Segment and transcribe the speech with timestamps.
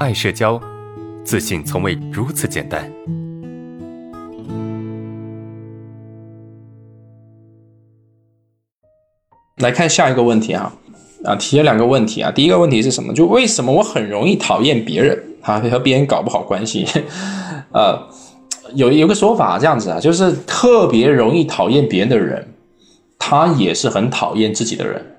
[0.00, 0.60] 爱社交，
[1.24, 2.90] 自信从未如此简单。
[9.58, 10.74] 来看下一个问题啊，
[11.24, 12.30] 啊，提了两个问题啊。
[12.30, 13.14] 第一个问题是什么？
[13.14, 16.84] 就为什么我很容易讨厌别人啊，和别人搞不好关系？
[17.70, 17.96] 呃，
[18.74, 22.44] 有有个说法这样子啊，就是特别容易讨厌别人的人，
[23.16, 25.16] 他也是很讨厌自己的人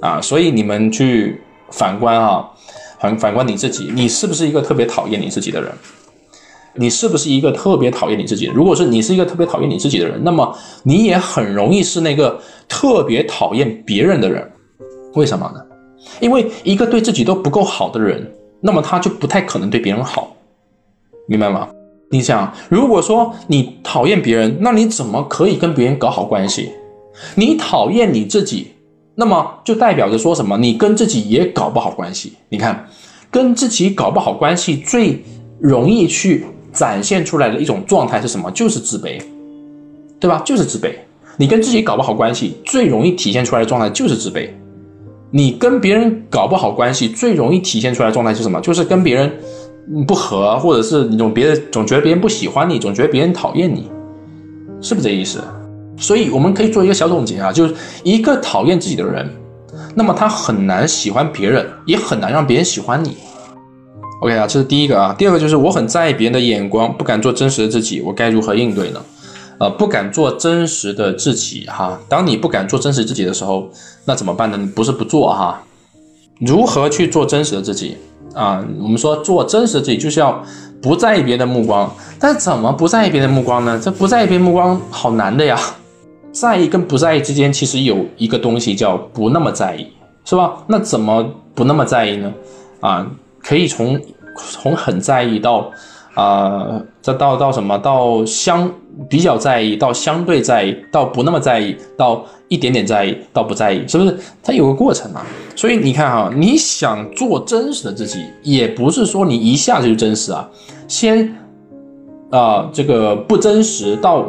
[0.00, 0.20] 啊。
[0.20, 1.40] 所以你们去
[1.70, 2.50] 反观啊。
[3.00, 5.72] 反反观你自己，你是不是一个特别讨厌你自己的人？
[6.74, 8.46] 你是不是一个特别讨厌你自己？
[8.54, 14.48] 如果是你是一个特别讨厌你自己的人，那么你也很容易是那个特别讨厌别人的人。
[15.14, 15.60] 为什么呢？
[16.20, 20.36] 因为一个对自己都不够好的人，那么他就不太可能对别人好，
[21.26, 21.68] 明白吗？
[22.10, 26.70] 你想，如果说你讨厌别人，那你怎么可以跟别人搞好关系？
[27.34, 28.69] 你讨厌你自己。
[29.20, 30.56] 那么就代表着说什么？
[30.56, 32.32] 你跟自己也搞不好关系。
[32.48, 32.86] 你看，
[33.30, 35.22] 跟自己搞不好关系，最
[35.58, 38.50] 容易去展现出来的一种状态是什么？
[38.52, 39.20] 就是自卑，
[40.18, 40.40] 对吧？
[40.42, 40.94] 就是自卑。
[41.36, 44.48] 你跟自己搞不好关系，最容易体现出来的状态就是自卑。
[45.30, 48.58] 你跟别人搞不好关系，最容易体现出来的状态是什么？
[48.62, 49.30] 就是跟别人
[50.06, 53.90] 不和，或者是你总别人总觉得别人不喜欢你，总觉得别人讨厌你，
[54.80, 55.42] 是不是这意思？
[56.00, 59.30] 所以我们可以做一个小总结啊，就是一个讨厌自己的人，
[59.94, 63.16] 那么他很难喜欢别人，也很难让别人喜欢你。
[64.22, 65.14] OK 啊，这是第一个啊。
[65.16, 69.00] 第二个就是我很在意别人的眼光，不敢做真实的自己，我该如何应对呢？
[69.58, 71.98] 呃，不敢做真实的自己哈。
[72.08, 73.68] 当你不敢做真实自己的时候，
[74.06, 74.56] 那怎么办呢？
[74.56, 75.62] 你不是不做哈？
[76.38, 77.96] 如何去做真实的自己
[78.34, 78.64] 啊？
[78.80, 80.42] 我们说做真实的自己就是要
[80.80, 83.78] 不在意别人的目光，但是怎么不在意别人的目光呢？
[83.82, 85.58] 这不在意别人目光好难的呀。
[86.32, 89.86] 在意跟不在意之间，其实有一个东西叫不那么在意，
[90.24, 90.62] 是吧？
[90.68, 92.32] 那怎么不那么在意呢？
[92.80, 93.04] 啊，
[93.42, 94.00] 可以从
[94.36, 95.70] 从很在意到
[96.14, 97.76] 啊，再到到什么？
[97.78, 98.70] 到相
[99.08, 104.16] 比较在意，到相对在意，到不那么在意，到一点点在意，到不在意，是不是？
[104.40, 105.26] 它有个过程啊。
[105.56, 110.48] 所以你看哈，你想做真实的自己，也不是说你一下子就真实啊，
[110.86, 111.36] 先
[112.30, 114.24] 啊这个不真实到。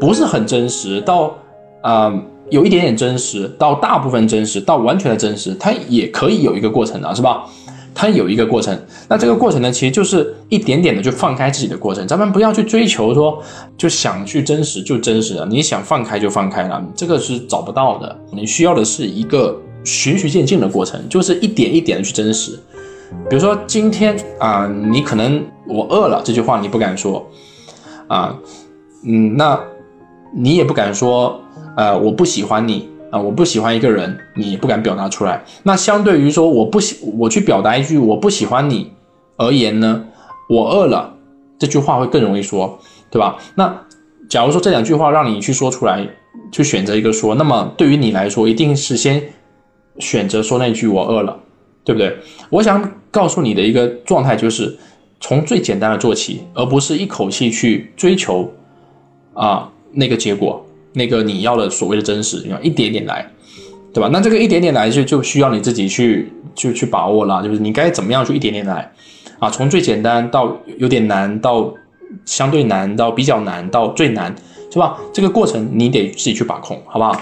[0.00, 1.36] 不是很真实，到
[1.82, 2.12] 啊
[2.48, 7.44] 有一点点真实，到大部分真实，到完全的真实，它也可以有一个过程的，是吧？
[7.94, 8.76] 它有一个过程。
[9.08, 12.06] 那这个过程呢，其实就是一点点的去放开自己的过程。
[12.08, 13.42] 咱们不要去追求说，
[13.76, 18.16] 就想去真实就真实了，你想放开就放开了，这个是找不到的。
[18.32, 22.58] 你需要的是一个循序渐进的过程，就是一点一点的去真实。
[23.28, 27.24] 比如说今天啊，你可能我饿了这句话你不敢说
[28.08, 28.34] 啊，
[29.04, 29.60] 嗯，那。
[30.32, 31.40] 你也不敢说，
[31.76, 35.44] 呃，我不喜欢你啊，我不喜欢一个人，你也不敢表达出来。
[35.64, 38.92] 那相对于说我不喜，我去表达一句我不喜欢你
[39.36, 40.04] 而言呢，
[40.48, 41.14] 我饿了
[41.58, 42.78] 这句话会更容易说，
[43.10, 43.36] 对吧？
[43.56, 43.82] 那
[44.28, 46.06] 假如说这两句话让你去说出来，
[46.52, 49.20] 去选择一个说，那么对于你来说，一定是先
[49.98, 51.36] 选择说那句我饿了，
[51.84, 52.16] 对不对？
[52.50, 54.78] 我想告诉你的一个状态就是
[55.18, 58.52] 从最简单的做起，而不是一口气去追求
[59.34, 59.68] 啊。
[59.92, 63.30] 那个结果，那个你要的所谓的真实，要一点点来，
[63.92, 64.08] 对吧？
[64.12, 68.92] 那这个一点点来就就需要你自己去去去把握了，就是你该怎么样去一点点来，
[69.38, 71.72] 啊，从最简单到有点难，到
[72.24, 74.34] 相对难，到比较难，到最难，
[74.72, 74.98] 是吧？
[75.12, 77.20] 这个过程你得自己去把控，好不好？